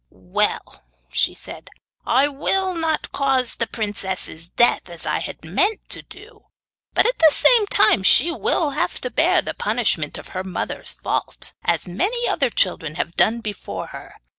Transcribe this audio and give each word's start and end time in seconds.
'Well,' 0.09 0.83
she 1.11 1.35
said, 1.35 1.69
'I 2.07 2.29
will 2.29 2.73
not 2.73 3.11
cause 3.11 3.53
the 3.53 3.67
princess's 3.67 4.49
death, 4.49 4.89
as 4.89 5.05
I 5.05 5.19
had 5.19 5.45
meant 5.45 5.89
to 5.89 6.01
do, 6.01 6.47
but 6.95 7.05
at 7.05 7.19
the 7.19 7.29
same 7.29 7.67
time 7.67 8.01
she 8.01 8.31
will 8.31 8.71
have 8.71 8.99
to 9.01 9.11
bear 9.11 9.43
the 9.43 9.53
punishment 9.53 10.17
of 10.17 10.29
her 10.29 10.43
mother's 10.43 10.93
fault, 10.93 11.53
as 11.63 11.87
many 11.87 12.27
other 12.27 12.49
children 12.49 12.95
have 12.95 13.15
done 13.15 13.41
before 13.41 13.89
her. 13.93 14.15